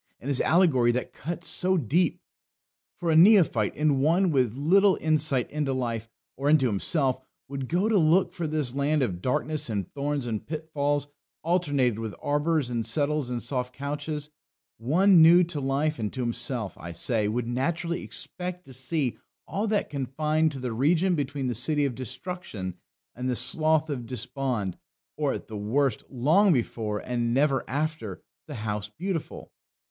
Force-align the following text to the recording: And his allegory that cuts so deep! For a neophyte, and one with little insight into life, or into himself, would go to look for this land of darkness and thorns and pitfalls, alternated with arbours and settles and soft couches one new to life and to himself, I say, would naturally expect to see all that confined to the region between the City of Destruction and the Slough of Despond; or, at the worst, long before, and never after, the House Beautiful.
And 0.19 0.29
his 0.29 0.41
allegory 0.41 0.91
that 0.93 1.13
cuts 1.13 1.47
so 1.47 1.77
deep! 1.77 2.19
For 2.97 3.11
a 3.11 3.15
neophyte, 3.15 3.75
and 3.75 4.01
one 4.01 4.31
with 4.31 4.55
little 4.57 4.97
insight 4.99 5.47
into 5.51 5.73
life, 5.73 6.09
or 6.35 6.49
into 6.49 6.65
himself, 6.65 7.19
would 7.47 7.67
go 7.69 7.87
to 7.87 7.99
look 7.99 8.33
for 8.33 8.47
this 8.47 8.73
land 8.73 9.03
of 9.03 9.21
darkness 9.21 9.69
and 9.69 9.87
thorns 9.93 10.25
and 10.25 10.43
pitfalls, 10.43 11.07
alternated 11.43 11.99
with 11.99 12.15
arbours 12.19 12.71
and 12.71 12.83
settles 12.87 13.29
and 13.29 13.43
soft 13.43 13.75
couches 13.75 14.31
one 14.79 15.21
new 15.21 15.43
to 15.43 15.59
life 15.61 15.99
and 15.99 16.11
to 16.13 16.21
himself, 16.21 16.75
I 16.79 16.93
say, 16.93 17.27
would 17.27 17.45
naturally 17.47 18.01
expect 18.01 18.65
to 18.65 18.73
see 18.73 19.19
all 19.47 19.67
that 19.67 19.91
confined 19.91 20.51
to 20.53 20.59
the 20.59 20.73
region 20.73 21.13
between 21.13 21.45
the 21.45 21.53
City 21.53 21.85
of 21.85 21.93
Destruction 21.93 22.75
and 23.13 23.29
the 23.29 23.35
Slough 23.35 23.87
of 23.91 24.07
Despond; 24.07 24.79
or, 25.15 25.33
at 25.33 25.47
the 25.47 25.57
worst, 25.57 26.03
long 26.09 26.51
before, 26.53 26.97
and 26.97 27.35
never 27.35 27.63
after, 27.69 28.23
the 28.47 28.55
House 28.55 28.89
Beautiful. 28.89 29.51